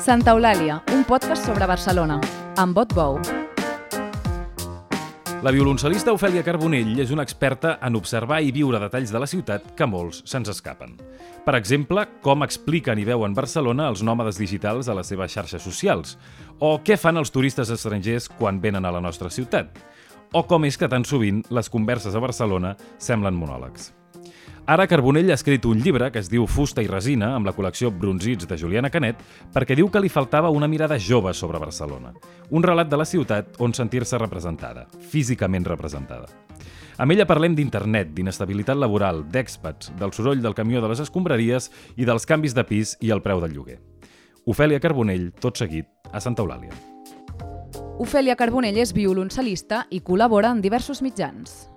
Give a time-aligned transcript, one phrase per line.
[0.00, 2.14] Santa Eulàlia, un podcast sobre Barcelona,
[2.56, 3.18] amb Bot Bou.
[5.44, 9.74] La violoncel·lista Ofèlia Carbonell és una experta en observar i viure detalls de la ciutat
[9.76, 10.96] que molts se'ns escapen.
[11.44, 16.16] Per exemple, com expliquen i veuen Barcelona els nòmades digitals a les seves xarxes socials,
[16.64, 19.76] o què fan els turistes estrangers quan venen a la nostra ciutat,
[20.32, 23.99] o com és que tan sovint les converses a Barcelona semblen monòlegs.
[24.66, 27.90] Ara Carbonell ha escrit un llibre que es diu Fusta i resina, amb la col·lecció
[27.90, 29.22] Bronzits de Juliana Canet,
[29.54, 32.12] perquè diu que li faltava una mirada jove sobre Barcelona.
[32.50, 36.28] Un relat de la ciutat on sentir-se representada, físicament representada.
[37.00, 42.04] Amb ella parlem d'internet, d'inestabilitat laboral, d'èxpats, del soroll del camió de les escombraries i
[42.04, 43.80] dels canvis de pis i el preu del lloguer.
[44.44, 46.76] Ofèlia Carbonell, tot seguit, a Santa Eulàlia.
[48.00, 51.69] Ofèlia Carbonell és violoncel·lista i col·labora en diversos mitjans.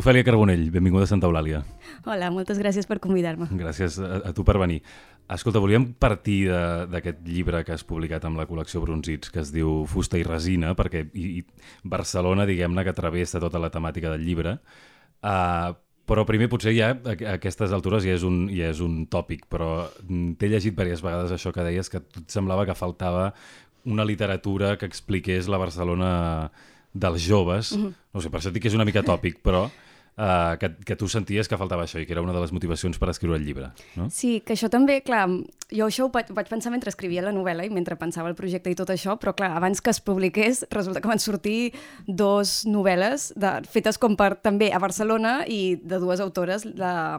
[0.00, 1.58] Ofèlia Carbonell, benvinguda a Santa Eulàlia.
[2.08, 3.50] Hola, moltes gràcies per convidar-me.
[3.60, 4.78] Gràcies a, a tu per venir.
[5.28, 9.52] Escolta, volíem partir de- d'aquest llibre que has publicat amb la col·lecció Bronzits, que es
[9.52, 11.44] diu Fusta i resina, perquè i, i
[11.84, 14.56] Barcelona, diguem-ne, que travessa tota la temàtica del llibre.
[15.20, 15.74] Uh,
[16.08, 19.44] però primer potser ja a a aquestes altures ja és un, ja és un tòpic,
[19.52, 23.34] però mm, t'he llegit diverses vegades això que deies, que et semblava que faltava
[23.84, 26.50] una literatura que expliqués la Barcelona
[26.94, 27.76] dels joves.
[27.76, 27.94] Mm -hmm.
[28.14, 29.68] No sé, per això dic que és una mica tòpic, però
[30.20, 33.00] uh, que, que tu senties que faltava això i que era una de les motivacions
[33.00, 33.70] per escriure el llibre.
[33.96, 34.10] No?
[34.12, 35.24] Sí, que això també, clar,
[35.70, 38.72] jo això ho vaig, vaig pensar mentre escrivia la novel·la i mentre pensava el projecte
[38.72, 41.72] i tot això, però clar, abans que es publiqués, resulta que van sortir
[42.06, 47.16] dos novel·les de, fetes com per també a Barcelona i de dues autores, la,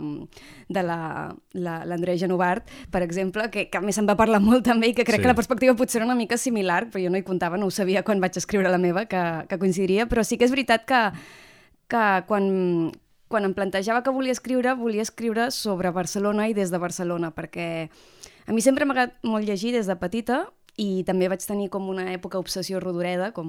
[0.69, 4.66] de l'Andrea la, l'Andrea Genovart, per exemple, que, que a més se'n va parlar molt
[4.67, 5.25] també i que crec sí.
[5.25, 7.73] que la perspectiva potser era una mica similar, però jo no hi comptava, no ho
[7.73, 11.02] sabia quan vaig escriure la meva, que, que coincidiria, però sí que és veritat que,
[11.92, 12.47] que quan,
[13.31, 17.67] quan em plantejava que volia escriure, volia escriure sobre Barcelona i des de Barcelona, perquè
[18.47, 20.46] a mi sempre m'ha agradat molt llegir des de petita
[20.80, 23.46] i també vaig tenir com una època obsessió rodoreda, com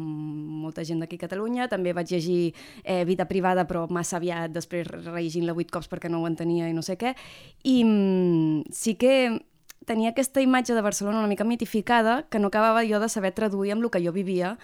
[0.62, 1.68] molta gent d'aquí a Catalunya.
[1.70, 2.52] També vaig llegir
[2.82, 6.74] eh, Vida privada, però massa aviat, després rellegint-la vuit cops perquè no ho entenia i
[6.76, 7.14] no sé què.
[7.62, 9.14] I mm, sí que
[9.86, 13.72] tenia aquesta imatge de Barcelona una mica mitificada que no acabava jo de saber traduir
[13.74, 14.56] amb el que jo vivia.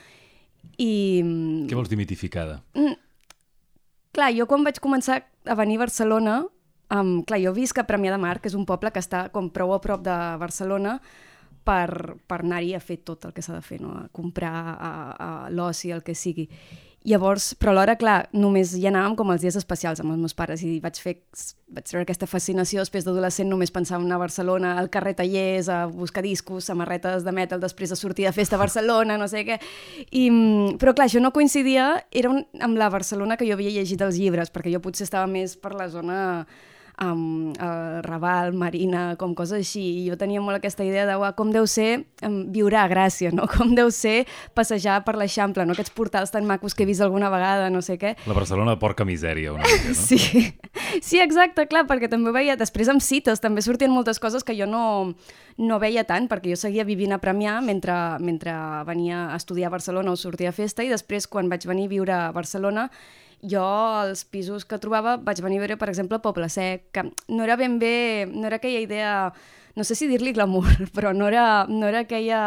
[0.76, 2.60] I, mm, Què vols dir mitificada?
[4.18, 6.40] Clar, jo quan vaig començar a venir a Barcelona,
[6.90, 9.46] um, clar, jo visc a Premià de Mar, que és un poble que està com
[9.54, 10.96] prou a prop de Barcelona
[11.62, 13.92] per, per anar-hi a fer tot el que s'ha de fer, no?
[13.94, 16.48] a comprar, a, a l'oci, el que sigui.
[17.08, 20.60] Llavors, però alhora, clar, només hi anàvem com els dies especials amb els meus pares
[20.66, 21.14] i vaig fer
[21.72, 25.78] vaig treure aquesta fascinació després d'adolescent només pensava en a Barcelona, al carrer Tallers, a
[25.88, 29.58] buscar discos, samarretes de metal després de sortir de festa a Barcelona, no sé què.
[30.10, 33.72] I, mm, però clar, això no coincidia, era un, amb la Barcelona que jo havia
[33.72, 36.18] llegit els llibres, perquè jo potser estava més per la zona
[36.98, 39.82] amb el Raval, Marina, com coses així.
[40.02, 43.30] I jo tenia molt aquesta idea de uah, com deu ser um, viure a Gràcia,
[43.34, 43.46] no?
[43.54, 44.26] com deu ser
[44.58, 45.76] passejar per l'Eixample, no?
[45.76, 48.16] aquests portals tan macos que he vist alguna vegada, no sé què.
[48.26, 49.98] La Barcelona de porca misèria, una mica, no?
[50.08, 50.18] Sí.
[51.02, 54.66] sí, exacte, clar, perquè també veia, després amb cites, també sortien moltes coses que jo
[54.66, 55.14] no,
[55.58, 57.94] no veia tant, perquè jo seguia vivint a Premià mentre,
[58.24, 58.54] mentre
[58.88, 61.94] venia a estudiar a Barcelona o sortia a festa, i després, quan vaig venir a
[61.94, 62.88] viure a Barcelona,
[63.42, 67.44] jo als pisos que trobava vaig venir a veure, per exemple, Poble Sec, que no
[67.44, 69.12] era ben bé, no era aquella idea
[69.78, 70.66] no sé si dir-li glamour,
[70.96, 72.40] però no era, no era aquella,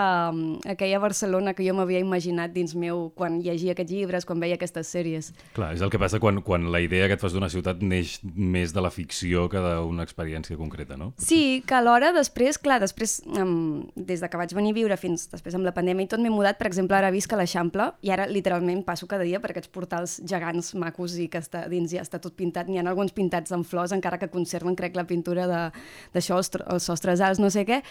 [0.68, 4.90] aquella Barcelona que jo m'havia imaginat dins meu quan llegia aquests llibres, quan veia aquestes
[4.92, 5.30] sèries.
[5.56, 8.18] Clar, és el que passa quan, quan la idea que et fas d'una ciutat neix
[8.36, 11.14] més de la ficció que d'una experiència concreta, no?
[11.22, 15.30] Sí, que alhora després, clar, després, um, des de que vaig venir a viure fins
[15.31, 18.12] després amb la pandèmia i tot, m'he mudat, per exemple, ara visc a l'Eixample i
[18.12, 22.03] ara literalment passo cada dia per aquests portals gegants macos i que està, dins ja
[22.03, 22.68] està tot pintat.
[22.68, 25.72] N'hi ha alguns pintats amb flors, encara que conserven, crec, la pintura de-
[26.12, 27.82] d'això, els sostres alts, no sé què.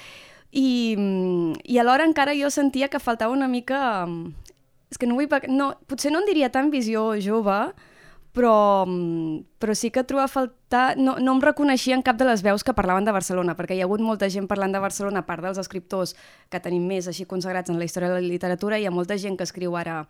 [0.51, 0.97] I,
[1.65, 4.07] I alhora encara jo sentia que faltava una mica...
[4.07, 4.35] mm,
[4.91, 5.31] És que no vull...
[5.49, 7.61] No, potser no en diria tan visió jove,
[8.35, 10.97] però, mm, però sí que trobo a faltar...
[10.99, 13.82] No, no em reconeixia en cap de les veus que parlaven de Barcelona, perquè hi
[13.82, 16.17] ha hagut molta gent parlant de Barcelona, a part dels escriptors
[16.50, 19.38] que tenim més així consagrats en la història de la literatura, hi ha molta gent
[19.38, 20.05] que escriu ara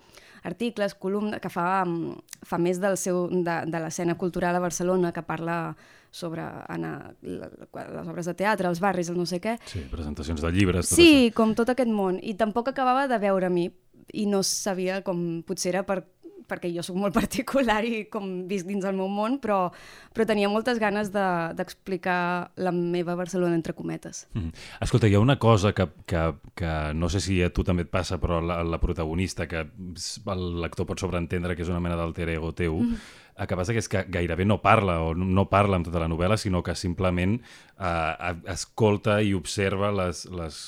[0.44, 5.12] articles, columnes, que fa, mm, fa més del seu, de, de l'escena cultural a Barcelona,
[5.12, 5.76] que parla
[6.10, 10.52] sobre anar, les obres de teatre, els barris, el no sé què, Sí, presentacions de
[10.52, 11.34] llibres, tot Sí, això.
[11.34, 12.18] com tot aquest món.
[12.22, 13.70] I tampoc acabava de veure a mi
[14.12, 16.02] i no sabia com potser era per,
[16.50, 19.70] perquè jo sóc molt particular i com visc dins el meu món, però,
[20.14, 22.20] però tenia moltes ganes d'explicar
[22.56, 24.26] de, la meva Barcelona entre cometes.
[24.34, 24.52] Mm -hmm.
[24.80, 27.90] Escolta, hi ha una cosa que, que, que no sé si a tu també et
[27.90, 32.28] passa, però la, la protagonista, que el lector pot sobreentendre que és una mena d'alter
[32.28, 32.98] ego teu, mm -hmm
[33.40, 36.10] el que passa que és que gairebé no parla o no parla amb tota la
[36.12, 40.60] novel·la, sinó que simplement eh, escolta i observa les, les,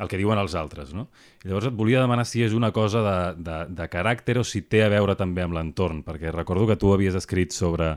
[0.00, 1.06] el que diuen els altres, no?
[1.44, 4.62] I llavors et volia demanar si és una cosa de, de, de caràcter o si
[4.64, 7.90] té a veure també amb l'entorn, perquè recordo que tu havies escrit sobre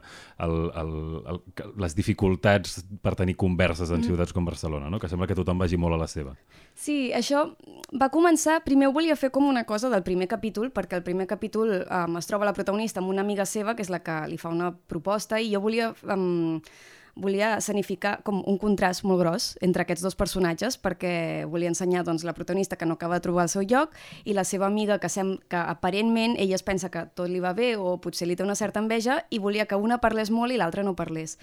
[0.44, 0.94] el, el,
[1.32, 1.42] el,
[1.80, 4.10] les dificultats per tenir converses en mm.
[4.10, 5.00] ciutats com Barcelona, no?
[5.00, 6.36] que sembla que tothom vagi molt a la seva.
[6.76, 7.46] Sí, això
[8.00, 8.60] va començar...
[8.64, 12.18] Primer ho volia fer com una cosa del primer capítol, perquè el primer capítol um,
[12.20, 14.74] es troba la protagonista amb una amiga seva, que és la que li fa una
[14.74, 15.94] proposta, i jo volia...
[16.04, 16.60] Um,
[17.16, 22.24] volia escenificar com un contrast molt gros entre aquests dos personatges perquè volia ensenyar doncs,
[22.26, 23.94] la protagonista que no acaba de trobar el seu lloc
[24.26, 27.54] i la seva amiga que, sem que aparentment ella es pensa que tot li va
[27.54, 30.58] bé o potser li té una certa enveja i volia que una parlés molt i
[30.58, 31.38] l'altra no parlés.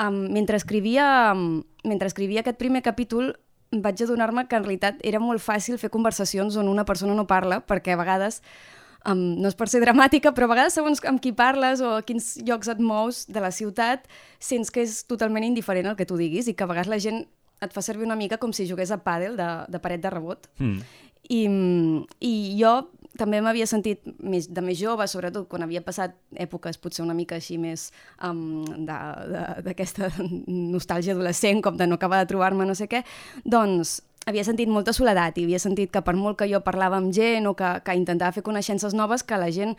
[0.00, 3.34] Um, mentre, escrivia, um, mentre escrivia aquest primer capítol
[3.72, 7.60] vaig adonar-me que en realitat era molt fàcil fer conversacions on una persona no parla
[7.66, 8.40] perquè a vegades
[9.08, 12.04] um, no és per ser dramàtica, però a vegades segons amb qui parles o a
[12.06, 14.06] quins llocs et mous de la ciutat,
[14.38, 17.24] sents que és totalment indiferent el que tu diguis i que a vegades la gent
[17.60, 20.48] et fa servir una mica com si jugués a pàdel de, de paret de rebot.
[20.58, 20.80] Mm.
[21.30, 21.42] I,
[22.24, 22.72] I jo
[23.18, 27.36] també m'havia sentit més, de més jove, sobretot quan havia passat èpoques potser una mica
[27.36, 27.88] així més
[28.24, 30.12] um, d'aquesta
[30.48, 33.02] nostàlgia adolescent, com de no acabar de trobar-me no sé què,
[33.44, 37.12] doncs havia sentit molta soledat i havia sentit que per molt que jo parlava amb
[37.14, 39.76] gent o que, que intentava fer coneixences noves, que la gent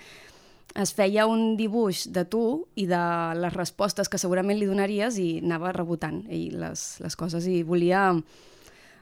[0.76, 2.44] es feia un dibuix de tu
[2.80, 3.02] i de
[3.36, 6.24] les respostes que segurament li donaries i anava rebotant.
[6.32, 8.08] I les, les coses i volia,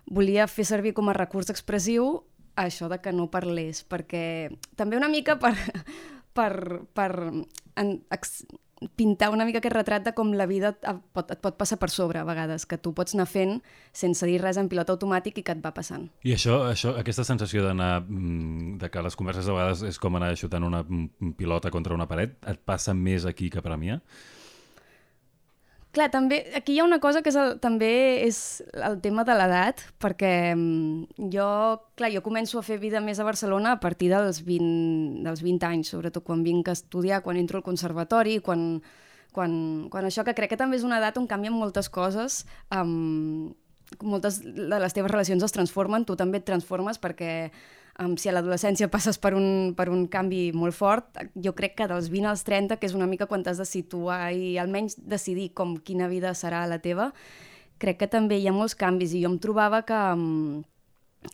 [0.09, 2.23] volia fer servir com a recurs expressiu
[2.59, 5.53] això de que no parlés, perquè també una mica per,
[6.37, 6.51] per,
[6.97, 7.11] per
[7.79, 8.41] en, ex,
[8.95, 11.89] pintar una mica aquest retrat de com la vida et pot, et pot passar per
[11.91, 13.59] sobre a vegades, que tu pots anar fent
[13.95, 16.07] sense dir res en pilot automàtic i que et va passant.
[16.23, 20.15] I això, això aquesta sensació d'anar mm, de que les converses a vegades és com
[20.15, 20.83] anar xutant una
[21.37, 23.99] pilota contra una paret, et passa més aquí que a Premià?
[25.89, 27.89] Clar, també, aquí hi ha una cosa que és el, també
[28.21, 28.39] és
[28.85, 31.47] el tema de l'edat, perquè mm, jo,
[31.97, 35.65] clar, jo començo a fer vida més a Barcelona a partir dels 20, dels 20
[35.65, 38.83] anys, sobretot quan vinc a estudiar, quan entro al conservatori, quan,
[39.33, 39.55] quan,
[39.89, 43.49] quan això que crec que també és una edat on canvien moltes coses, um,
[44.05, 47.49] moltes de les teves relacions es transformen, tu també et transformes perquè
[47.99, 51.87] um, si a l'adolescència passes per un, per un canvi molt fort, jo crec que
[51.91, 55.51] dels 20 als 30, que és una mica quan t'has de situar i almenys decidir
[55.53, 57.11] com quina vida serà la teva,
[57.79, 59.13] crec que també hi ha molts canvis.
[59.15, 59.99] I jo em trobava que,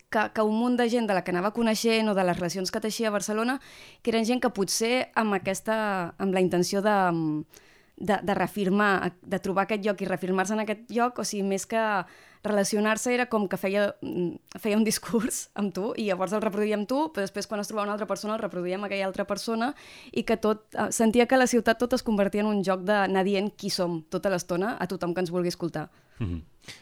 [0.09, 2.71] que, que un munt de gent de la que anava coneixent o de les relacions
[2.71, 3.59] que teixia a Barcelona,
[4.01, 5.77] que eren gent que potser amb, aquesta,
[6.17, 6.97] amb la intenció de,
[7.97, 11.65] de, de reafirmar, de trobar aquest lloc i reafirmar-se en aquest lloc, o sigui, més
[11.69, 11.81] que
[12.45, 16.77] relacionar-se era com que feia, mm, feia un discurs amb tu i llavors el reproduïa
[16.77, 19.25] amb tu, però després quan es trobava una altra persona el reproduïa amb aquella altra
[19.25, 19.73] persona
[20.11, 23.25] i que tot, eh, sentia que la ciutat tot es convertia en un joc d'anar
[23.25, 25.89] dient qui som tota l'estona a tothom que ens vulgui escoltar.
[26.19, 26.41] Mm -hmm.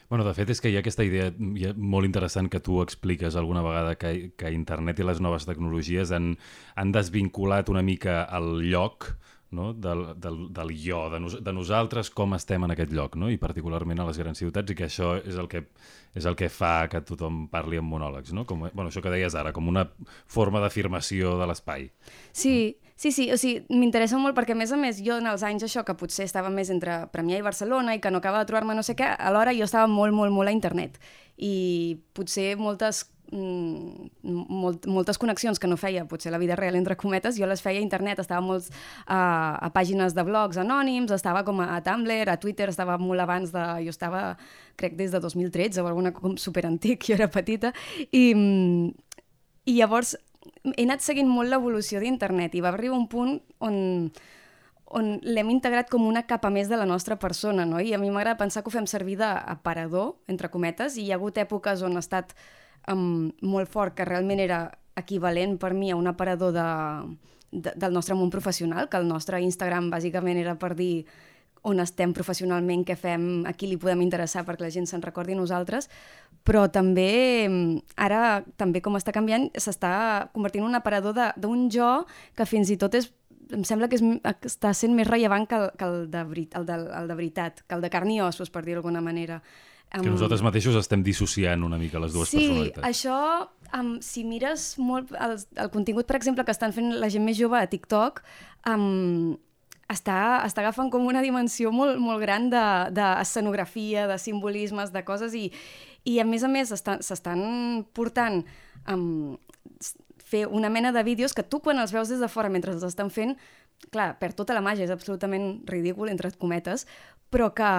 [0.10, 1.34] Bueno, de fet, és que hi ha aquesta idea
[1.76, 6.38] molt interessant que tu expliques alguna vegada que, que internet i les noves tecnologies han,
[6.76, 9.18] han desvinculat una mica el lloc
[9.54, 9.72] no?
[9.74, 13.32] del, del, del jo, de, nos, de nosaltres com estem en aquest lloc, no?
[13.32, 15.66] i particularment a les grans ciutats, i que això és el que,
[16.18, 18.48] és el que fa que tothom parli en monòlegs, no?
[18.50, 19.88] com, bueno, això que deies ara, com una
[20.28, 21.92] forma d'afirmació de l'espai.
[22.32, 22.58] Sí,
[22.96, 25.66] Sí, sí, o sigui, m'interessa molt perquè, a més a més, jo en els anys
[25.66, 28.78] això, que potser estava més entre Premià i Barcelona i que no acaba de trobar-me
[28.78, 31.00] no sé què, alhora jo estava molt, molt, molt a internet.
[31.36, 37.38] I potser moltes molt, moltes connexions que no feia potser la vida real entre cometes,
[37.40, 38.70] jo les feia a internet, estava molts
[39.06, 43.24] a, a pàgines de blogs anònims, estava com a, a Tumblr, a Twitter, estava molt
[43.24, 43.64] abans de...
[43.88, 44.26] Jo estava,
[44.80, 47.74] crec, des de 2013 o alguna com superantic, jo era petita,
[48.12, 48.30] i,
[49.66, 50.16] i llavors
[50.76, 54.12] he anat seguint molt l'evolució d'internet i va arribar un punt on
[54.94, 57.80] on l'hem integrat com una capa més de la nostra persona, no?
[57.82, 61.18] I a mi m'agrada pensar que ho fem servir d'aparador, entre cometes, i hi ha
[61.18, 62.36] hagut èpoques on ha estat
[62.92, 64.66] um, molt fort, que realment era
[65.00, 66.70] equivalent per mi a un aparador de,
[67.52, 71.06] de, del nostre món professional, que el nostre Instagram bàsicament era per dir
[71.64, 75.36] on estem professionalment, què fem, a qui li podem interessar perquè la gent se'n recordi
[75.36, 75.88] nosaltres,
[76.44, 77.48] però també
[77.96, 82.04] ara, també com està canviant, s'està convertint en un aparador d'un jo
[82.36, 83.14] que fins i tot és
[83.54, 84.04] em sembla que és,
[84.48, 87.78] està sent més rellevant que el, que el, de, el, de, el de veritat, que
[87.78, 89.42] el de carn i ossos, per dir d'alguna manera
[89.94, 92.86] Que nosaltres mateixos estem dissociant una mica les dues sí, personalitats.
[92.88, 93.18] això,
[93.78, 97.38] um, si mires molt el, el contingut, per exemple, que estan fent la gent més
[97.38, 98.24] jove a TikTok,
[98.72, 99.36] um,
[99.94, 105.38] està, està agafant com una dimensió molt, molt gran d'escenografia, de, de simbolismes, de coses,
[105.38, 105.52] i,
[106.10, 108.42] i a més a més s'estan portant
[108.90, 109.38] um,
[110.34, 112.86] fer una mena de vídeos que tu quan els veus des de fora mentre els
[112.88, 113.38] estan fent,
[113.94, 116.88] clar, per tota la màgia, és absolutament ridícul, entre cometes,
[117.30, 117.70] però que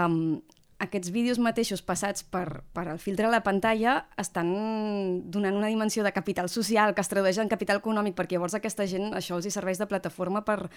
[0.82, 4.50] aquests vídeos mateixos passats per, per el filtre a la pantalla estan
[5.30, 8.86] donant una dimensió de capital social que es tradueix en capital econòmic perquè llavors aquesta
[8.90, 10.68] gent això els hi serveix de plataforma per,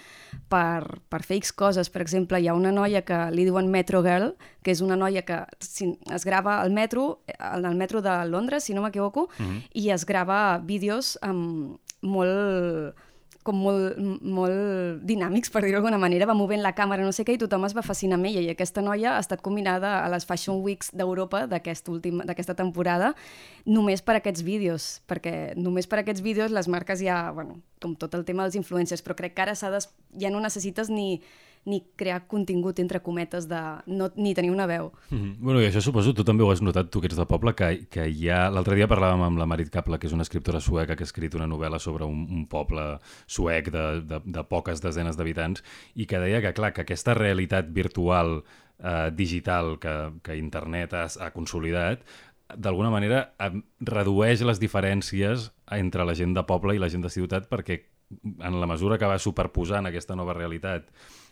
[0.50, 1.89] per, per fer X coses.
[1.89, 5.25] Per exemple, hi ha una noia que li diuen Metro Girl, que és una noia
[5.25, 9.62] que es grava al metro, al metro de Londres, si no m'equivoco, mm -hmm.
[9.74, 12.96] i es grava vídeos amb molt
[13.48, 17.38] com molt, molt dinàmics, per dir-ho d'alguna manera, va movent la càmera, no sé què,
[17.38, 18.44] i tothom es va fascinar amb ella.
[18.44, 23.13] I aquesta noia ha estat combinada a les Fashion Weeks d'Europa d'aquesta temporada
[23.66, 28.16] només per aquests vídeos, perquè només per aquests vídeos les marques ja, bueno, com tot
[28.18, 29.89] el tema dels influencers, però crec que ara des...
[30.20, 31.22] ja no necessites ni
[31.68, 33.60] ni crear contingut entre cometes de
[33.92, 34.92] no, ni tenir una veu.
[35.10, 35.36] Mm -hmm.
[35.40, 37.88] Bueno, i això suposo tu també ho has notat, tu que ets de poble, que,
[37.90, 38.50] que hi ha...
[38.50, 41.36] L'altre dia parlàvem amb la Marit Kapla, que és una escriptora sueca que ha escrit
[41.36, 45.64] una novel·la sobre un, un poble suec de, de, de poques desenes d'habitants
[45.96, 48.44] i que deia que, clar, que aquesta realitat virtual
[48.80, 52.00] eh, digital que, que internet ha, ha consolidat
[52.56, 53.34] d'alguna manera
[53.82, 57.82] redueix les diferències entre la gent de poble i la gent de ciutat perquè
[58.40, 60.88] en la mesura que va superposant aquesta nova realitat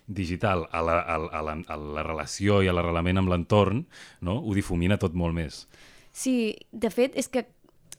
[0.07, 3.85] digital a la, a, a, la, a la relació i a l'arrelament amb l'entorn,
[4.21, 4.39] no?
[4.39, 5.65] ho difumina tot molt més.
[6.15, 7.47] Sí, de fet, és que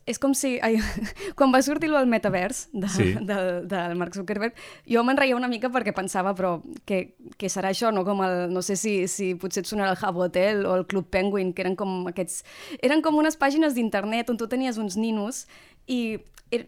[0.06, 0.54] és com si...
[0.62, 0.78] Ai,
[1.38, 3.08] quan va sortir el metavers de, sí.
[3.26, 4.54] del, del Mark Zuckerberg,
[4.86, 7.00] jo me'n reia una mica perquè pensava, però què,
[7.36, 7.90] què serà això?
[7.94, 10.86] No, com el, no sé si, si potser et sonarà el Hub Hotel o el
[10.86, 12.44] Club Penguin, que eren com aquests...
[12.86, 15.44] Eren com unes pàgines d'internet on tu tenies uns ninos
[15.90, 16.20] i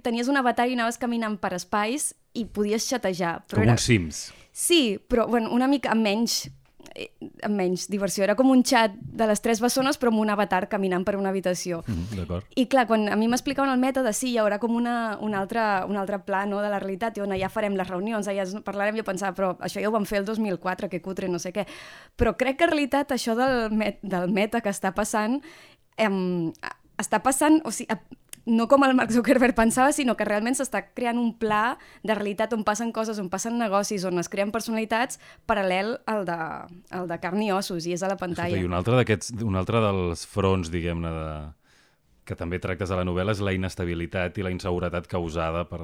[0.02, 3.40] tenies un avatar i anaves caminant per espais i podies xatejar.
[3.48, 3.78] Però com era...
[3.78, 4.28] uns Sims.
[4.52, 6.48] Sí, però bueno, una mica amb menys
[6.94, 7.12] eh,
[7.46, 8.24] amb menys diversió.
[8.24, 11.30] Era com un xat de les tres bessones, però amb un avatar caminant per una
[11.30, 11.84] habitació.
[11.86, 12.48] Mm, D'acord.
[12.58, 15.62] I clar, quan a mi m'explicaven el mètode, sí, hi haurà com una, un, altre,
[15.86, 18.98] un altre pla no, de la realitat, i on ja farem les reunions, ja parlarem,
[18.98, 21.68] jo pensava, però això ja ho vam fer el 2004, que cutre, no sé què.
[22.18, 25.38] Però crec que en realitat això del, met, del meta que està passant,
[25.98, 26.50] em,
[26.98, 27.94] està passant, o sigui,
[28.48, 32.54] no com el Mark Zuckerberg pensava, sinó que realment s'està creant un pla de realitat
[32.56, 36.38] on passen coses, on passen negocis, on es creen personalitats paral·lel al de,
[36.96, 38.56] al de carn i ossos, i és a la pantalla.
[38.56, 41.30] Escolta, I un altre, un altre dels fronts, diguem-ne, de
[42.28, 45.80] que també tractes a la novel·la és la inestabilitat i la inseguretat causada per,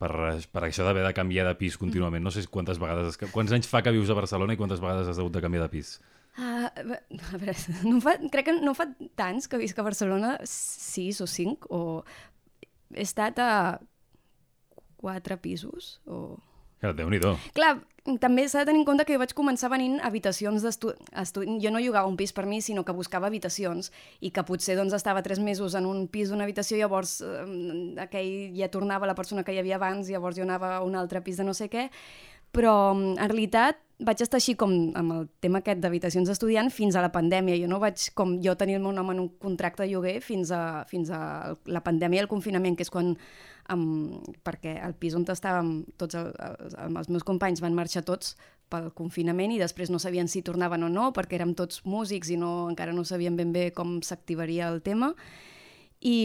[0.00, 0.10] per,
[0.52, 2.24] per això d'haver de canviar de pis contínuament.
[2.24, 3.16] No sé quantes vegades...
[3.32, 5.72] Quants anys fa que vius a Barcelona i quantes vegades has hagut de canviar de
[5.72, 5.96] pis?
[6.38, 7.56] Uh, a veure,
[7.90, 8.86] no fa, crec que no fa
[9.18, 12.02] tants que visc a Barcelona, sis o cinc, o
[12.94, 13.52] he estat a
[15.00, 16.38] quatre pisos, o...
[16.80, 17.18] Ja, déu nhi
[17.52, 17.74] Clar,
[18.22, 21.58] també s'ha de tenir en compte que jo vaig començar venint a habitacions d'estudi.
[21.60, 23.90] Jo no llogava un pis per mi, sinó que buscava habitacions
[24.24, 27.44] i que potser doncs, estava tres mesos en un pis d'una habitació i llavors eh,
[28.06, 31.20] aquell ja tornava la persona que hi havia abans, llavors jo anava a un altre
[31.20, 31.90] pis de no sé què,
[32.50, 37.02] però en realitat vaig estar així com amb el tema aquest d'habitacions d'estudiant fins a
[37.04, 37.58] la pandèmia.
[37.60, 40.52] Jo no vaig com jo tenir el meu nom en un contracte de lloguer fins
[40.52, 43.12] a, fins a la pandèmia i el confinament, que és quan
[43.72, 48.36] um, perquè el pis on estàvem tots el, els, els meus companys van marxar tots
[48.70, 52.38] pel confinament i després no sabien si tornaven o no perquè érem tots músics i
[52.38, 55.10] no, encara no sabien ben bé com s'activaria el tema
[56.00, 56.22] i,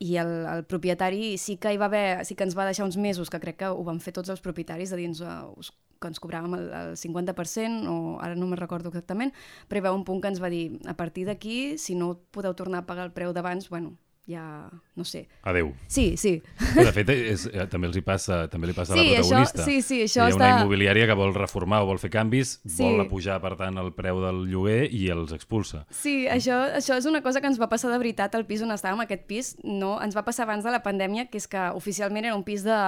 [0.00, 2.96] i el, el propietari sí que hi va haver, sí que ens va deixar uns
[2.96, 5.52] mesos, que crec que ho van fer tots els propietaris, de dins uh,
[6.00, 9.34] que ens cobràvem el, el 50%, o ara no me'n recordo exactament,
[9.68, 12.56] però hi va un punt que ens va dir, a partir d'aquí, si no podeu
[12.56, 13.98] tornar a pagar el preu d'abans, bueno,
[14.30, 15.28] ja, no sé.
[15.42, 15.72] Adeu.
[15.88, 16.36] Sí, sí.
[16.76, 19.64] De fet, és, eh, també els hi passa, també li passa sí, a la protagonista.
[19.64, 20.44] Això, sí, sí, això Hi ha està...
[20.44, 22.84] una immobiliària que vol reformar o vol fer canvis, sí.
[22.84, 25.82] vol apujar, per tant, el preu del lloguer i els expulsa.
[25.90, 28.70] Sí, això, això és una cosa que ens va passar de veritat al pis on
[28.76, 32.30] estàvem, aquest pis, no, ens va passar abans de la pandèmia, que és que oficialment
[32.30, 32.78] era un pis de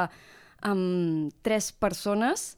[0.62, 2.52] amb tres persones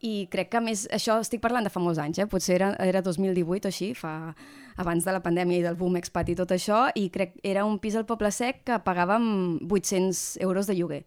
[0.00, 2.26] i crec que més, això estic parlant de fa molts anys, eh?
[2.30, 4.32] potser era, era 2018 o així, fa,
[4.80, 7.78] abans de la pandèmia i del boom expat i tot això, i crec era un
[7.82, 9.26] pis al Poble Sec que pagàvem
[9.68, 11.02] 800 euros de lloguer.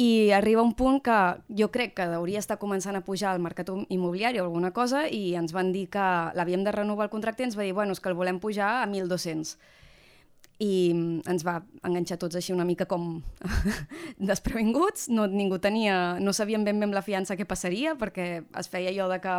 [0.00, 1.16] I arriba un punt que
[1.56, 5.34] jo crec que hauria estar començant a pujar al mercat immobiliari o alguna cosa i
[5.40, 6.04] ens van dir que
[6.36, 8.82] l'havíem de renovar el contracte i ens va dir, bueno, és que el volem pujar
[8.82, 9.56] a 1.200
[10.58, 10.90] i
[11.28, 13.22] ens va enganxar tots així una mica com
[14.18, 18.70] desprevinguts, no, ningú tenia, no sabíem ben bé amb la fiança què passaria, perquè es
[18.72, 19.36] feia allò de que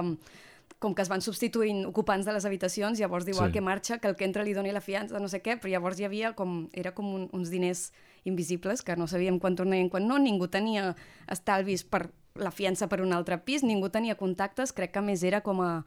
[0.77, 3.43] com que es van substituint ocupants de les habitacions, llavors diu Sí.
[3.43, 5.71] el que marxa, que el que entra li doni la fiança, no sé què, però
[5.71, 7.91] llavors hi havia com, era com un, uns diners
[8.25, 10.95] invisibles que no sabíem quan tornarien, quan no, ningú tenia
[11.27, 15.41] estalvis per la fiança per un altre pis, ningú tenia contactes, crec que més era
[15.41, 15.85] com a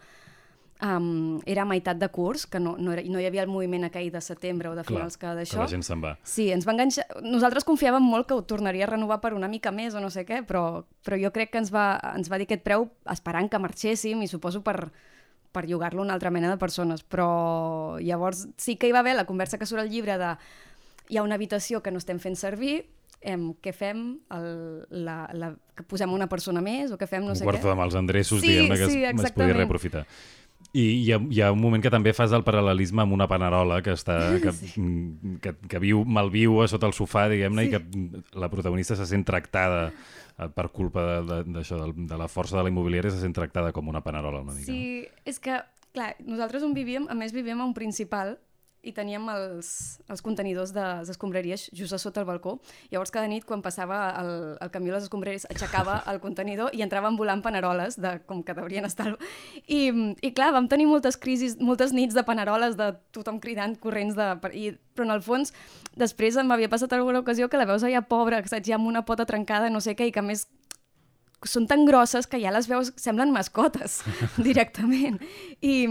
[0.83, 3.85] um, era a meitat de curs, que no, no, era, no hi havia el moviment
[3.89, 5.61] aquell de setembre o de finals que que d'això.
[5.63, 6.15] la gent se'n va.
[6.25, 7.05] Sí, ens va enganxar...
[7.23, 10.25] Nosaltres confiàvem molt que ho tornaria a renovar per una mica més o no sé
[10.29, 13.61] què, però, però jo crec que ens va, ens va dir aquest preu esperant que
[13.61, 14.91] marxéssim i suposo per,
[15.53, 17.03] per llogar-lo a una altra mena de persones.
[17.03, 20.37] Però llavors sí que hi va haver la conversa que surt al llibre de
[21.11, 22.87] hi ha una habitació que no estem fent servir,
[23.21, 24.05] em, què fem?
[24.33, 24.51] El,
[25.05, 27.25] la, la, que posem una persona més o què fem?
[27.27, 27.73] No un sé quarto què.
[27.75, 30.07] de mals endreços, Sí, diguem-ne, que sí, es, es podia reaprofitar.
[30.73, 33.81] I hi ha, hi ha un moment que també fas el paral·lelisme amb una panerola
[33.83, 34.53] que, està, que,
[35.43, 37.81] que, que viu, malviu a sota el sofà, diguem-ne, i que
[38.39, 42.57] la protagonista se sent tractada eh, per culpa de- de- d'això, de, de la força
[42.57, 44.71] de la immobiliària, se sent tractada com una panerola una mica.
[44.71, 45.59] Sí, és que,
[45.93, 48.37] clar, nosaltres on vivíem, a més vivíem a un principal
[48.83, 49.71] i teníem els,
[50.11, 52.57] els contenidors de les escombraries just a sota el balcó.
[52.93, 56.85] Llavors, cada nit, quan passava el, el camió de les escombraries, aixecava el contenidor i
[56.85, 59.13] entraven volant paneroles, de, com que deurien estar...
[59.67, 59.81] I,
[60.23, 64.31] I clar, vam tenir moltes crisis, moltes nits de paneroles, de tothom cridant, corrents de...
[64.57, 65.53] I, però en el fons,
[65.99, 69.29] després m'havia passat alguna ocasió que la veus allà pobra, saps, ja amb una pota
[69.29, 70.49] trencada, no sé què, i que més
[71.47, 74.01] són tan grosses que ja les veus, semblen mascotes
[74.49, 75.21] directament.
[75.61, 75.87] I,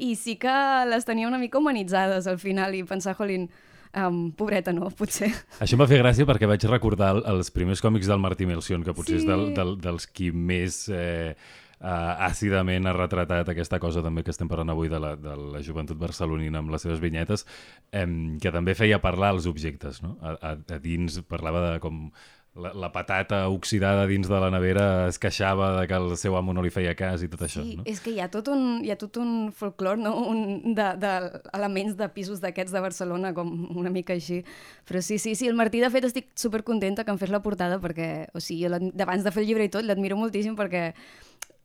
[0.00, 0.52] I sí que
[0.88, 3.48] les tenia una mica humanitzades al final i pensar, jolín,
[3.94, 5.28] um, pobreta no, potser.
[5.60, 8.82] Això em va fer gràcia perquè vaig recordar el- els primers còmics del Martí Melcion,
[8.86, 9.24] que potser Sí.
[9.24, 11.34] és del, del, dels qui més eh,
[11.80, 15.60] uh, àcidament ha retratat aquesta cosa també que estem parlant avui de la, de la
[15.64, 17.44] joventut barcelonina amb les seves vinyetes,
[17.92, 18.06] eh,
[18.40, 20.02] que també feia parlar els objectes.
[20.02, 20.16] No?
[20.22, 22.06] A, a, a dins parlava de com
[22.54, 26.52] la, la patata oxidada dins de la nevera es queixava de que el seu amo
[26.52, 27.62] no li feia cas i tot això.
[27.62, 27.84] Sí, no?
[27.86, 30.16] és que hi ha tot un, hi ha tot un folclore, no?
[30.32, 31.12] un, de, de
[31.54, 34.42] elements de pisos d'aquests de Barcelona, com una mica així.
[34.88, 37.78] Però sí, sí, sí, el Martí, de fet, estic supercontenta que em fes la portada
[37.82, 40.90] perquè, o sigui, jo d'abans de fer el llibre i tot, l'admiro moltíssim perquè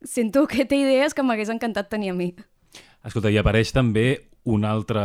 [0.05, 2.35] sento que té idees que m'hagués encantat tenir a mi.
[3.05, 5.01] Escolta, hi apareix també un altre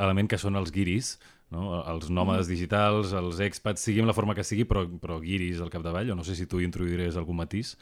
[0.00, 1.18] element que són els guiris,
[1.50, 1.80] no?
[1.90, 5.70] els nòmades digitals, els expats, sigui amb la forma que sigui, però, però guiris al
[5.70, 7.76] capdavall, o no sé si tu introduiries algun matís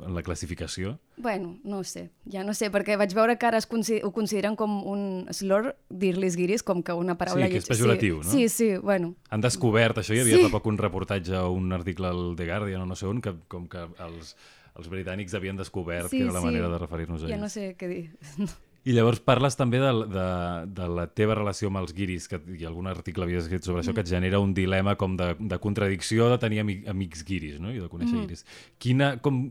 [0.00, 0.94] en la classificació.
[1.20, 4.10] Bueno, no ho sé, ja no sé, perquè vaig veure que ara es consi ho
[4.16, 7.46] consideren com un slur dir-los guiris, com que una paraula...
[7.46, 8.32] Sí, que és pejoratiu, sí, no?
[8.32, 9.12] Sí, sí, bueno.
[9.28, 10.46] Han descobert, això hi havia Sí.
[10.48, 13.34] fa poc un reportatge o un article al The Guardian o no sé on, que,
[13.52, 14.32] com que els,
[14.74, 17.42] els britànics havien descobert que era la manera de referir-nos a Ja ells.
[17.44, 18.02] no sé què dir.
[18.88, 20.26] I llavors parles també de, de,
[20.72, 23.82] de la teva relació amb els guiris, que hi ha algun article havies escrit sobre
[23.82, 27.58] això, que et genera un dilema com de, de contradicció de tenir ami, amics guiris,
[27.60, 27.74] no?
[27.74, 28.22] I de conèixer mm.
[28.24, 28.46] guiris.
[28.80, 29.42] Quina, com,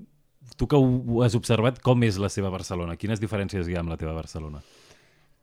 [0.58, 2.98] tu que ho, ho has observat, com és la seva Barcelona?
[2.98, 4.64] Quines diferències hi ha amb la teva Barcelona?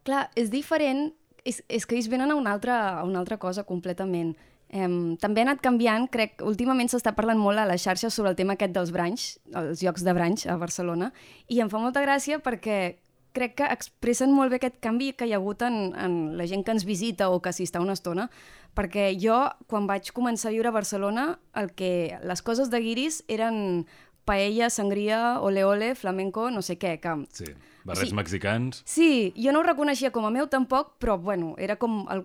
[0.07, 1.07] Clar, és diferent,
[1.46, 4.35] és, és que ells venen a una altra, a una altra cosa completament.
[4.75, 8.38] Um, també ha anat canviant, crec, últimament s'està parlant molt a les xarxes sobre el
[8.38, 11.12] tema aquest dels branys, els llocs de branys a Barcelona,
[11.46, 12.96] i em fa molta gràcia perquè
[13.37, 16.64] crec que expressen molt bé aquest canvi que hi ha hagut en, en la gent
[16.64, 18.31] que ens visita o que s'hi està una estona,
[18.77, 19.37] perquè jo,
[19.68, 23.85] quan vaig començar a viure a Barcelona, el que, les coses de guiris eren
[24.27, 27.46] paella, sangria, ole ole, flamenco, no sé què, que Sí,
[27.87, 28.16] barrets Sí.
[28.18, 28.83] mexicans...
[28.85, 32.03] Sí, jo no ho reconeixia com a meu tampoc, però bueno, era com...
[32.11, 32.25] El,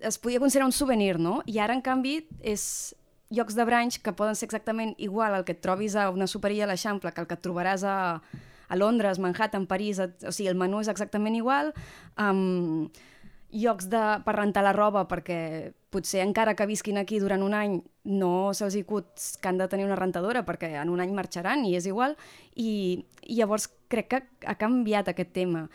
[0.00, 1.40] es podia considerar un souvenir, no?
[1.46, 2.94] I ara, en canvi, és
[3.30, 6.64] llocs de branys que poden ser exactament igual al que et trobis a una superia
[6.64, 7.96] a l'Eixample que el que et trobaràs a,
[8.68, 11.72] a Londres, Manhattan, París, et, o sigui, el menú és exactament igual,
[12.20, 12.88] um,
[13.50, 17.78] llocs de, per rentar la roba perquè potser encara que visquin aquí durant un any
[18.04, 19.08] no se'ls acut
[19.40, 22.16] que han de tenir una rentadora perquè en un any marxaran i és igual.
[22.56, 25.68] I, i llavors crec que ha canviat aquest tema.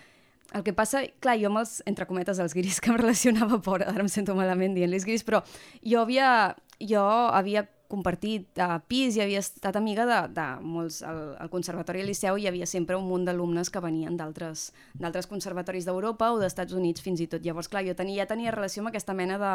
[0.53, 3.89] El que passa, clar, jo amb els, entre cometes, els guiris que em relacionava, pobra,
[3.89, 5.41] ara em sento malament dient-los guiris, però
[5.82, 7.01] jo havia, jo
[7.34, 11.01] havia compartit uh, pis i havia estat amiga de, de molts...
[11.06, 14.71] Al, al Conservatori del Liceu hi havia sempre un munt d'alumnes que venien d'altres
[15.29, 17.45] conservatoris d'Europa o d'Estats Units fins i tot.
[17.45, 19.53] Llavors, clar, jo tenia, ja tenia relació amb aquesta mena de,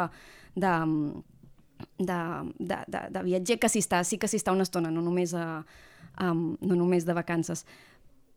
[0.63, 0.73] de,
[1.99, 2.19] de,
[2.59, 5.35] de, de, de viatger que s'hi està, sí que s'hi està una estona, no només,
[5.35, 5.61] a,
[6.23, 7.65] um, no només de vacances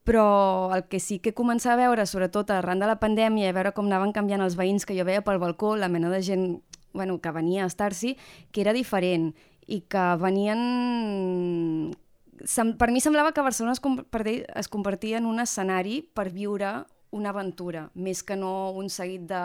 [0.02, 3.70] però el que sí que començava a veure, sobretot arran de la pandèmia, a veure
[3.76, 6.46] com anaven canviant els veïns que jo veia pel balcó, la mena de gent
[6.92, 8.16] bueno, que venia a estar-s'hi,
[8.50, 9.32] que era diferent
[9.72, 11.92] i que venien...
[12.48, 16.80] Sem per mi semblava que Barcelona es, compartia, es convertia en un escenari per viure
[17.14, 19.42] una aventura, més que no un seguit de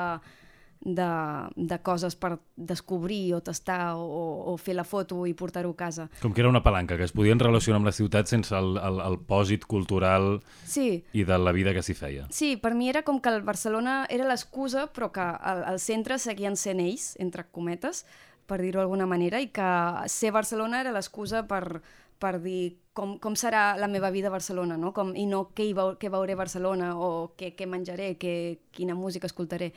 [0.82, 5.78] de, de coses per descobrir o tastar o, o fer la foto i portar-ho a
[5.78, 6.08] casa.
[6.22, 9.02] Com que era una palanca, que es podien relacionar amb la ciutat sense el, el,
[9.04, 12.28] el pòsit cultural Sí, i de la vida que s'hi feia.
[12.32, 16.20] Sí, per mi era com que el Barcelona era l'excusa, però que el, el centre
[16.22, 18.06] seguien sent ells, entre cometes,
[18.48, 19.70] per dir-ho d'alguna manera, i que
[20.10, 21.82] ser Barcelona era l'excusa per,
[22.18, 24.94] per dir com, com serà la meva vida a Barcelona, no?
[24.96, 28.34] Com, i no què, hi veu, què veuré a Barcelona o què, què menjaré, què,
[28.74, 29.72] quina música escoltaré.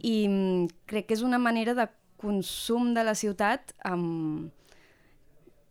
[0.00, 1.88] I mm, crec que és una manera de
[2.24, 4.48] consum de la ciutat um,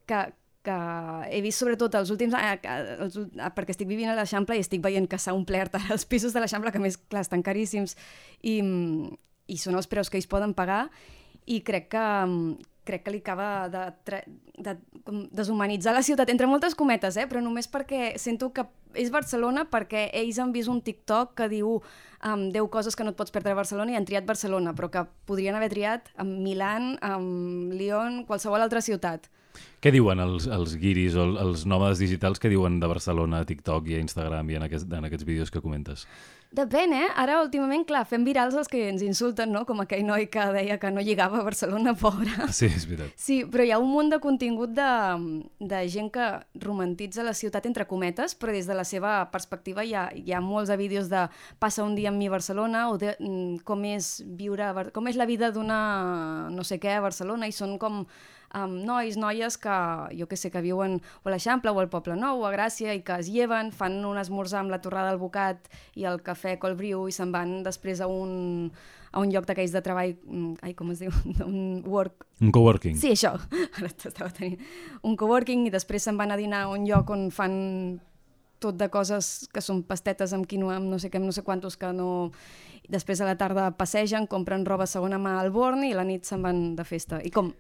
[0.06, 0.22] que,
[0.64, 0.78] que
[1.34, 3.18] he vist sobretot els últims anys, els,
[3.56, 6.76] perquè estic vivint a l'Eixample i estic veient que s'ha omplert els pisos de l'Eixample,
[6.76, 7.98] que més, clar, estan caríssims
[8.42, 9.18] i, mm,
[9.50, 10.86] i són els preus que ells poden pagar
[11.46, 13.86] i crec que, mm, crec que li acaba de,
[14.58, 17.28] de com deshumanitzar la ciutat, entre moltes cometes, eh?
[17.28, 21.80] però només perquè sento que és Barcelona perquè ells han vist un TikTok que diu
[21.80, 24.90] um, 10 coses que no et pots perdre a Barcelona i han triat Barcelona, però
[24.94, 29.28] que podrien haver triat a Milan, a Lyon, qualsevol altra ciutat.
[29.84, 33.46] Què diuen els, els guiris o el- els nòmades digitals que diuen de Barcelona a
[33.46, 36.08] TikTok i a Instagram i en, aquest, en aquests vídeos que comentes?
[36.54, 37.08] Depèn, eh?
[37.18, 39.64] Ara, últimament, clar, fem virals els que ens insulten, no?
[39.66, 42.30] Com aquell noi que deia que no lligava a Barcelona, pobre.
[42.54, 43.10] Sí, és veritat.
[43.18, 44.86] Sí, però hi ha un munt de contingut de,
[45.60, 46.28] de gent que
[46.62, 50.40] romantitza la ciutat entre cometes, però des de la seva perspectiva hi ha, hi ha
[50.46, 51.26] molts de vídeos de
[51.60, 55.18] passa un dia amb mi a Barcelona o de mm, com és viure, com és
[55.18, 55.82] la vida d'una
[56.54, 58.04] no sé què a Barcelona i són com
[58.54, 59.76] um, nois, noies que,
[60.18, 62.96] jo que sé, que viuen o a l'Eixample o al Poble Nou o a Gràcia
[62.96, 66.58] i que es lleven, fan un esmorzar amb la torrada del Bocat i el cafè
[66.62, 68.72] Colbriu i se'n van després a un,
[69.12, 71.14] a un lloc d'aquells de treball, mm, ai, com es diu?
[71.50, 72.98] un work, Un coworking.
[73.00, 73.36] Sí, això.
[73.78, 74.60] Ara t'estava tenint
[75.04, 77.54] un coworking i després se'n van a dinar a un lloc on fan
[78.64, 81.44] tot de coses que són pastetes amb quinoa, amb no sé què, amb no sé
[81.44, 82.32] quantos que no...
[82.92, 86.28] Després a la tarda passegen, compren roba segona mà al Born i a la nit
[86.28, 87.22] se'n van de festa.
[87.24, 87.54] I com...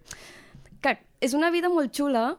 [1.24, 2.34] És una vida molt xula,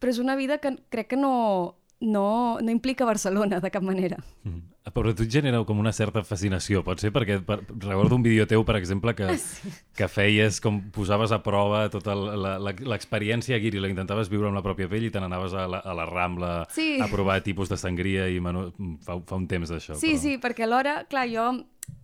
[0.00, 4.18] però és una vida que crec que no, no, no implica Barcelona de cap manera.
[4.44, 4.70] Mm.
[4.90, 7.10] Però a tu et genera com una certa fascinació, pot ser?
[7.14, 9.28] Perquè per, recordo un vídeo teu, per exemple, que,
[9.98, 14.88] que feies com posaves a prova tota l'experiència guiri, la intentaves viure amb la pròpia
[14.90, 16.96] pell i te n'anaves a, la, a la Rambla Sí.
[16.98, 18.70] a provar tipus de sangria i menu...
[19.04, 19.94] fa, fa un temps d'això.
[20.00, 20.22] Sí, però...
[20.24, 21.46] sí, perquè alhora, clar, jo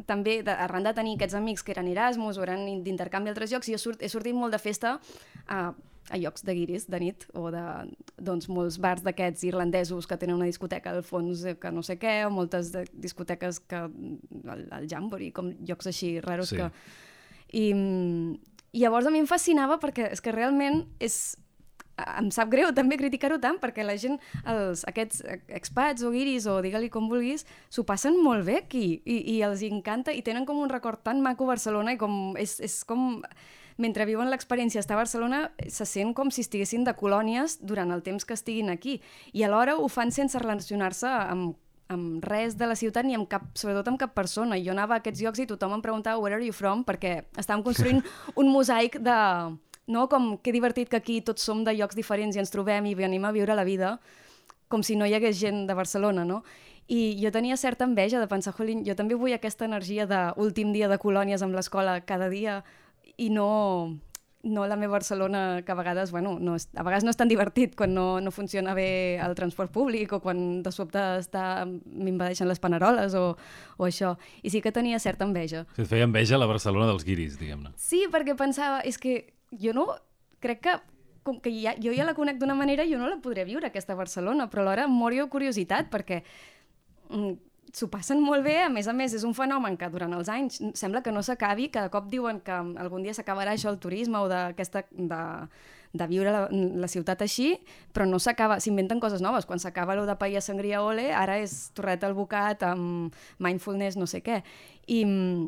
[0.07, 3.57] també, de, arran de tenir aquests amics que eren Erasmus o eren d'intercanvi a altres
[3.57, 4.99] llocs, jo surt, he sortit molt de festa
[5.49, 5.73] a,
[6.11, 7.63] a llocs de guiris de nit o de
[8.23, 12.19] doncs, molts bars d'aquests irlandesos que tenen una discoteca al fons que no sé què,
[12.27, 16.61] o moltes de, discoteques que el, el Jamboree, com llocs així raros Sí.
[16.61, 16.71] que...
[17.57, 18.37] I, mm,
[18.77, 21.37] I llavors a mi em fascinava perquè és que realment és,
[21.97, 25.23] em sap greu també criticar-ho tant perquè la gent, els, aquests
[25.57, 29.65] expats o guiris o digue-li com vulguis, s'ho passen molt bé aquí i, i els
[29.67, 33.23] encanta i tenen com un record tan maco a Barcelona i com és, és com
[33.81, 38.05] mentre viuen l'experiència d'estar a Barcelona se sent com si estiguessin de colònies durant el
[38.05, 39.01] temps que estiguin aquí
[39.33, 41.57] i alhora ho fan sense relacionar-se amb
[41.93, 44.59] amb res de la ciutat ni amb cap, sobretot amb cap persona.
[44.59, 46.83] Jo anava a aquests llocs i tothom em preguntava where are you from?
[46.87, 48.03] perquè estàvem construint
[48.41, 49.19] un mosaic de,
[49.87, 50.09] no?
[50.09, 53.25] Com que divertit que aquí tots som de llocs diferents i ens trobem i venim
[53.25, 53.97] a viure la vida
[54.69, 56.43] com si no hi hagués gent de Barcelona, no?
[56.87, 60.91] I jo tenia certa enveja de pensar, jolín, jo també vull aquesta energia d'últim dia
[60.91, 62.61] de colònies amb l'escola cada dia
[63.19, 63.97] i no,
[64.47, 67.31] no la meva Barcelona, que a vegades, bueno, no és, a vegades no és tan
[67.31, 72.47] divertit quan no, no funciona bé el transport públic o quan de sobte està m'invadeixen
[72.47, 73.33] les paneroles o,
[73.79, 74.15] o això.
[74.47, 75.65] I sí que tenia certa enveja.
[75.75, 77.75] Si et feia enveja la Barcelona dels guiris, diguem-ne.
[77.81, 79.89] Sí, perquè pensava, és que jo no...
[80.41, 80.75] Crec que
[81.27, 83.97] com que ja, jo ja la conec d'una manera, jo no la podré viure, aquesta
[83.99, 86.21] Barcelona, però alhora em morio de curiositat, perquè
[87.11, 87.33] mm,
[87.75, 90.61] s'ho passen molt bé, a més a més és un fenomen que durant els anys
[90.79, 94.31] sembla que no s'acabi, cada cop diuen que algun dia s'acabarà això el turisme o
[94.33, 94.87] d'aquesta...
[94.93, 95.23] De,
[95.97, 97.55] de viure la, la ciutat així,
[97.95, 99.47] però no s'acaba, s'inventen coses noves.
[99.49, 104.05] Quan s'acaba lo de paella sangria ole, ara és torret al bocat amb mindfulness, no
[104.11, 104.43] sé què.
[104.87, 105.47] I, mm,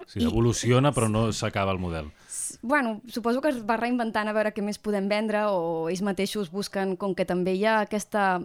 [0.00, 2.10] O sigui, evoluciona però no s'acaba el model.
[2.62, 6.50] bueno, suposo que es va reinventant a veure què més podem vendre o ells mateixos
[6.50, 8.42] busquen, com que també hi ha aquesta...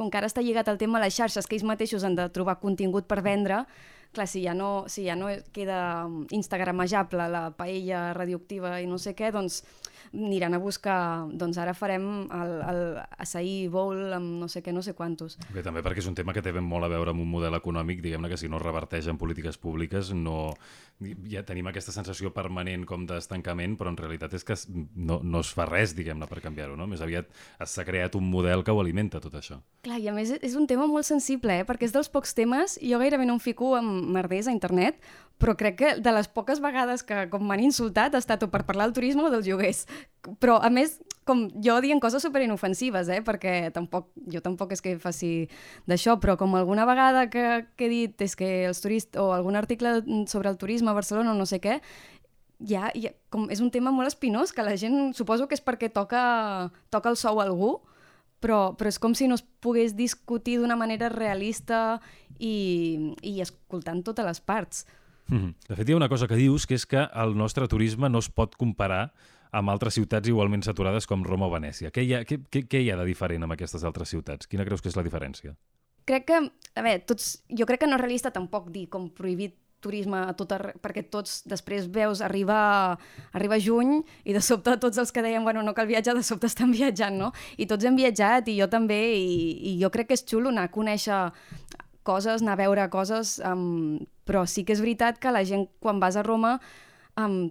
[0.00, 2.24] Com que ara està lligat al tema a les xarxes, que ells mateixos han de
[2.32, 3.66] trobar contingut per vendre,
[4.16, 9.12] clar, si ja no, si ja no queda instagramejable la paella radioactiva i no sé
[9.18, 9.60] què, doncs
[10.12, 12.80] aniran a buscar, doncs ara farem el, el
[13.22, 15.36] açaí bowl amb no sé què, no sé quantos.
[15.54, 17.54] Bé, també perquè és un tema que té ben molt a veure amb un model
[17.58, 20.54] econòmic, diguem-ne que si no es reverteix en polítiques públiques no...
[21.30, 24.58] ja tenim aquesta sensació permanent com d'estancament, però en realitat és que
[24.96, 26.88] no, no es fa res, diguem-ne, per canviar-ho, no?
[26.90, 27.30] Més aviat
[27.64, 29.60] s'ha creat un model que ho alimenta, tot això.
[29.86, 31.64] Clar, i a més és un tema molt sensible, eh?
[31.68, 35.00] perquè és dels pocs temes, jo gairebé no em fico amb merders a internet,
[35.40, 38.66] però crec que de les poques vegades que com m'han insultat ha estat o per
[38.68, 39.86] parlar del turisme o dels lloguers.
[40.42, 43.22] Però, a més, com jo dient coses super inofensives, eh?
[43.24, 45.32] perquè tampoc, jo tampoc és que faci
[45.88, 49.56] d'això, però com alguna vegada que, que he dit és que els turistes, o algun
[49.56, 51.80] article sobre el turisme a Barcelona o no sé què,
[52.60, 55.88] ja, ja com és un tema molt espinós, que la gent, suposo que és perquè
[55.88, 57.78] toca, toca el sou a algú,
[58.40, 62.00] però, però és com si no es pogués discutir d'una manera realista
[62.38, 64.84] i, i escoltant totes les parts.
[65.30, 65.54] Mm -hmm.
[65.68, 68.18] De fet, hi ha una cosa que dius, que és que el nostre turisme no
[68.18, 69.12] es pot comparar
[69.52, 71.90] amb altres ciutats igualment saturades com Roma o Venècia.
[71.90, 74.46] Què hi ha, què, què, què hi ha de diferent amb aquestes altres ciutats?
[74.46, 75.56] Quina creus que és la diferència?
[76.04, 76.38] Crec que,
[76.74, 80.34] a veure, tots, jo crec que no és realista tampoc dir com prohibit turisme a
[80.36, 82.98] tot arreu, perquè tots després veus arriba,
[83.32, 86.50] arriba juny i de sobte tots els que deien bueno, no cal viatjar, de sobte
[86.50, 87.32] estan viatjant, no?
[87.56, 90.68] I tots hem viatjat i jo també, i, i jo crec que és xulo anar
[90.68, 91.22] a conèixer
[92.06, 96.00] coses, anar a veure coses, um, però sí que és veritat que la gent quan
[96.00, 96.58] vas a Roma
[97.16, 97.50] um,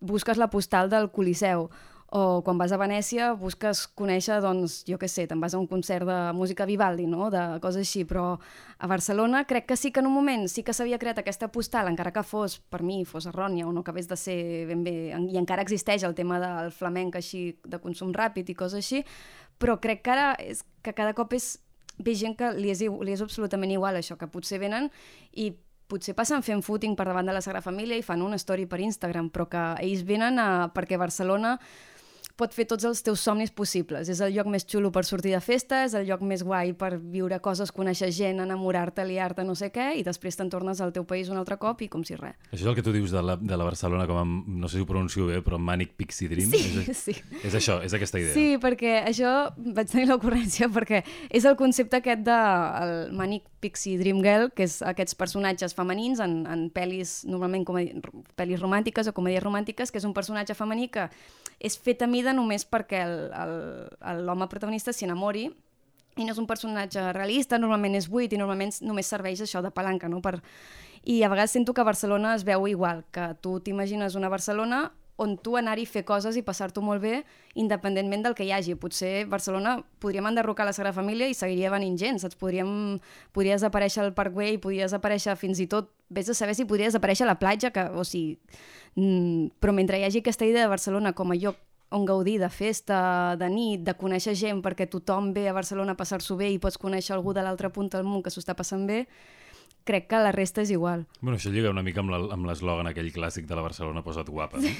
[0.00, 1.68] busques la postal del Coliseu
[2.10, 5.68] o quan vas a Venècia busques conèixer, doncs, jo què sé, te'n vas a un
[5.70, 10.02] concert de música Vivaldi, no?, de coses així, però a Barcelona crec que sí que
[10.02, 13.30] en un moment sí que s'havia creat aquesta postal, encara que fos, per mi, fos
[13.30, 14.96] errònia o no acabés de ser ben bé...
[15.14, 19.04] I encara existeix el tema del flamenc així, de consum ràpid i coses així,
[19.62, 21.60] però crec que ara és que cada cop és
[21.98, 24.90] ve gent que li és, li és absolutament igual això, que potser venen
[25.32, 25.50] i
[25.90, 28.80] potser passen fent footing per davant de la Sagrada Família i fan una story per
[28.80, 31.56] Instagram, però que ells venen a, perquè Barcelona
[32.40, 34.08] pot fer tots els teus somnis possibles.
[34.08, 36.94] És el lloc més xulo per sortir de festa, és el lloc més guai per
[36.98, 41.04] viure coses, conèixer gent, enamorar-te, liar-te, no sé què, i després te'n tornes al teu
[41.08, 42.38] país un altre cop i com si res.
[42.50, 44.78] Això és el que tu dius de la, de la Barcelona, com a, no sé
[44.78, 46.50] si ho pronuncio bé, però Manic Pixie Dream.
[46.54, 47.16] Sí, és, sí.
[47.44, 48.34] És això, és aquesta idea.
[48.34, 52.38] Sí, perquè això vaig tenir l'ocurrència perquè és el concepte aquest de
[52.80, 58.00] el Manic Pixie Dream Girl, que és aquests personatges femenins en, en pel·lis, normalment comedi
[58.38, 61.10] pel·lis romàntiques o comèdies romàntiques, que és un personatge femení que
[61.60, 65.50] és fet a mida només perquè l'home protagonista s'hi enamori
[66.16, 69.70] i no és un personatge realista, normalment és buit i normalment només serveix això de
[69.70, 70.22] palanca, no?
[70.24, 70.40] Per...
[71.04, 75.36] I a vegades sento que Barcelona es veu igual, que tu t'imagines una Barcelona on
[75.36, 77.20] tu anar-hi fer coses i passar-t'ho molt bé
[77.60, 78.76] independentment del que hi hagi.
[78.80, 82.38] Potser Barcelona podríem enderrocar la Sagrada Família i seguiria venint gent, saps?
[82.40, 82.98] Podríem,
[83.36, 87.28] podria desaparèixer el Parkway, podria desaparèixer fins i tot, vés a saber si podria desaparèixer
[87.28, 88.38] la platja, que, o sigui,
[88.96, 92.48] mm, però mentre hi hagi aquesta idea de Barcelona com a lloc on gaudir de
[92.48, 96.60] festa, de nit, de conèixer gent, perquè tothom ve a Barcelona a passar-s'ho bé i
[96.62, 99.04] pots conèixer algú de l'altra punta del món que s'ho està passant bé,
[99.84, 101.06] crec que la resta és igual.
[101.20, 104.72] Bueno, això lliga una mica amb l'eslògan aquell clàssic de la Barcelona posa't guapa, no?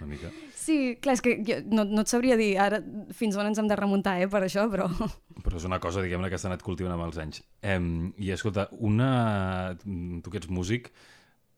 [0.00, 0.32] Una mica.
[0.56, 2.80] Sí, clar, és que jo no, no et sabria dir ara
[3.16, 4.88] fins on ens hem de remuntar, eh, per això, però...
[5.38, 7.44] Però és una cosa, diguem-ne, que s'ha anat cultivant amb els anys.
[7.62, 7.78] Eh,
[8.18, 9.76] I escolta, una...
[9.78, 10.90] Tu que ets músic,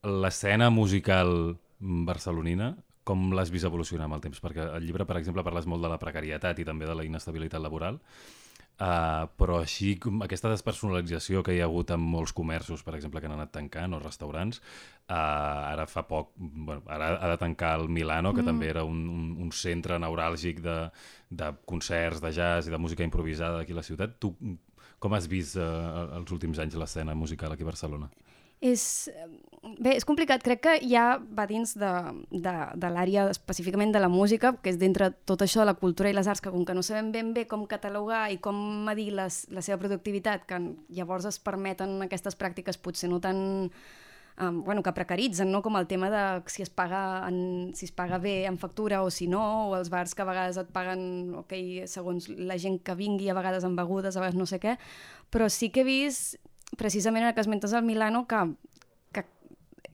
[0.05, 4.41] l'escena musical barcelonina, com l'has vist evolucionar amb el temps?
[4.43, 7.63] Perquè el llibre, per exemple, parles molt de la precarietat i també de la inestabilitat
[7.63, 7.97] laboral,
[8.81, 13.21] uh, però així, com aquesta despersonalització que hi ha hagut en molts comerços, per exemple,
[13.21, 14.61] que han anat tancant, o restaurants,
[15.05, 18.51] uh, ara fa poc, bueno, ara ha de tancar el Milano, que mm.
[18.51, 20.79] també era un, un, un centre neuràlgic de,
[21.29, 24.19] de concerts, de jazz i de música improvisada aquí a la ciutat.
[24.19, 24.33] Tu
[25.01, 28.11] com has vist uh, els últims anys l'escena musical aquí a Barcelona?
[28.61, 29.09] És,
[29.81, 30.43] bé, és complicat.
[30.45, 31.89] Crec que ja va dins de,
[32.29, 36.11] de, de l'àrea específicament de la música, que és dintre tot això de la cultura
[36.11, 39.09] i les arts, que com que no sabem ben bé com catalogar i com medir
[39.17, 40.61] les, la seva productivitat, que
[40.93, 43.41] llavors es permeten aquestes pràctiques potser no tan...
[44.41, 45.59] Um, bueno, que precaritzen, no?
[45.61, 49.09] com el tema de si es, paga en, si es paga bé en factura o
[49.11, 52.95] si no, o els bars que a vegades et paguen okay, segons la gent que
[52.97, 54.77] vingui, a vegades amb begudes, a vegades no sé què,
[55.29, 56.39] però sí que he vist
[56.77, 58.41] precisament el que esmentes al Milano, que,
[59.11, 59.25] que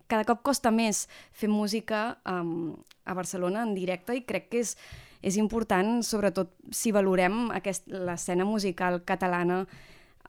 [0.07, 4.75] cada cop costa més fer música um, a Barcelona en directe i crec que és,
[5.21, 7.47] és important, sobretot si valorem
[7.87, 9.63] l'escena musical catalana,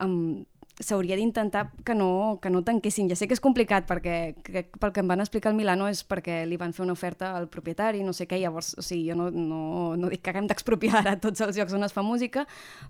[0.04, 0.44] um,
[0.78, 3.08] s'hauria d'intentar que, no, que no tanquessin.
[3.10, 6.04] Ja sé que és complicat perquè crec pel que em van explicar al Milano és
[6.06, 9.18] perquè li van fer una oferta al propietari, no sé què, llavors, o sigui, jo
[9.18, 12.46] no, no, no dic que haguem d'expropiar a tots els llocs on es fa música,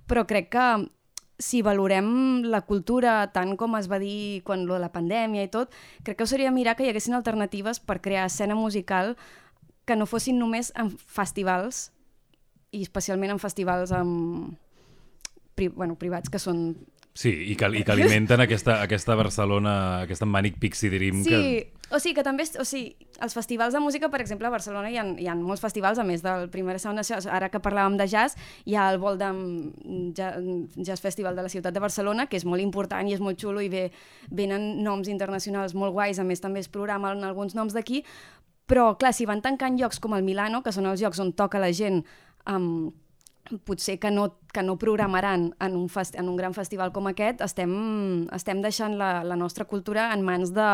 [0.06, 0.68] però crec que
[1.38, 5.50] si valorem la cultura tant com es va dir quan lo de la pandèmia i
[5.52, 5.70] tot,
[6.02, 9.14] crec que seria mirar que hi haguessin alternatives per crear escena musical
[9.86, 11.88] que no fossin només en festivals
[12.74, 14.58] i especialment en festivals amb,
[15.54, 16.74] pri, bueno, privats que són
[17.18, 19.72] Sí, i que, i que alimenten aquesta, aquesta Barcelona,
[20.04, 21.88] aquesta Manic Pixie Dream Sí, que...
[21.90, 22.92] o sigui que també, o sigui,
[23.24, 26.04] els festivals de música, per exemple, a Barcelona hi ha, hi ha molts festivals, a
[26.06, 28.38] més del primer Sound Nacional, ara que parlàvem de jazz,
[28.70, 29.40] hi ha el Voldem
[30.14, 33.66] Jazz Festival de la ciutat de Barcelona, que és molt important i és molt xulo
[33.66, 33.88] i ve,
[34.30, 38.04] venen noms internacionals molt guais, a més també es programen alguns noms d'aquí,
[38.68, 41.58] però clar, si van tancant llocs com el Milano, que són els llocs on toca
[41.58, 42.04] la gent
[42.46, 42.92] um,
[43.64, 47.40] potser que no, que no programaran en un, fest, en un gran festival com aquest,
[47.44, 47.72] estem,
[48.34, 50.68] estem deixant la, la nostra cultura en mans de,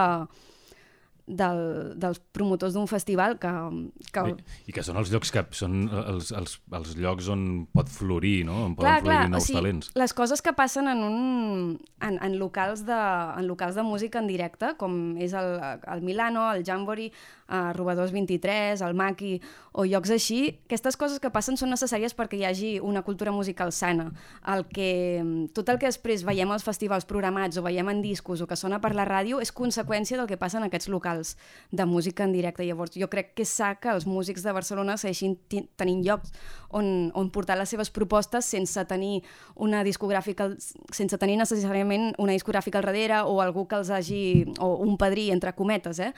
[1.26, 3.52] del, dels promotors d'un festival que...
[4.12, 4.24] que...
[4.28, 4.34] I,
[4.68, 8.58] I que són els llocs que són els, els, els llocs on pot florir, no?
[8.68, 9.92] On clar, poden florir clar, nous o sigui, talents.
[9.96, 13.00] Les coses que passen en, un, en, en, locals de,
[13.38, 15.56] en locals de música en directe, com és el,
[15.94, 17.12] el Milano, el Jamboree,
[17.46, 19.34] a Robadors 23, el Maki
[19.76, 23.72] o llocs així, aquestes coses que passen són necessàries perquè hi hagi una cultura musical
[23.72, 24.10] sana.
[24.48, 25.20] El que,
[25.52, 28.80] tot el que després veiem als festivals programats o veiem en discos o que sona
[28.80, 31.13] per la ràdio és conseqüència del que passa en aquests locals
[31.70, 32.66] de música en directe.
[32.66, 35.36] Llavors jo crec que és sa que els músics de Barcelona segueixin
[35.76, 36.32] tenint llocs
[36.74, 39.22] on, on portar les seves propostes sense tenir
[39.54, 40.50] una discogràfica,
[40.92, 44.22] sense tenir necessàriament una discogràfica al darrere o algú que els hagi,
[44.58, 46.12] o un padrí, entre cometes, eh?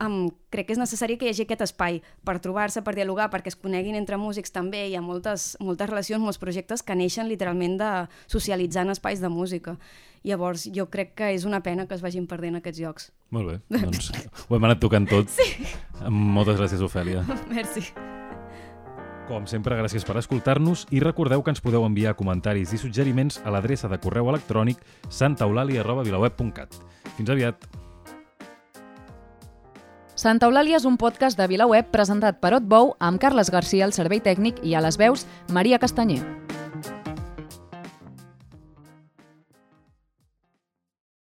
[0.00, 3.52] Um, crec que és necessari que hi hagi aquest espai per trobar-se, per dialogar, perquè
[3.52, 4.86] es coneguin entre músics també.
[4.88, 7.90] Hi ha moltes, moltes relacions, molts projectes que neixen literalment de
[8.26, 9.76] socialitzar en espais de música.
[10.26, 13.10] Llavors, jo crec que és una pena que es vagin perdent aquests llocs.
[13.34, 14.12] Molt bé, doncs
[14.48, 15.30] ho hem anat tocant tot.
[15.32, 15.66] Sí.
[16.08, 17.24] Moltes gràcies, Ofèlia.
[17.54, 17.88] Merci.
[19.28, 23.52] Com sempre, gràcies per escoltar-nos i recordeu que ens podeu enviar comentaris i suggeriments a
[23.52, 24.80] l'adreça de correu electrònic
[25.12, 26.80] santaeulàlia.vilaweb.cat.
[27.18, 27.68] Fins aviat!
[30.18, 34.18] Santa Eulàlia és un podcast de VilaWeb presentat per Otbou amb Carles Garcia al servei
[34.18, 36.24] tècnic i a les veus Maria Castanyer.